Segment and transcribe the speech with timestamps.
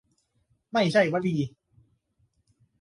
[0.73, 1.35] ไม่ใช่วลี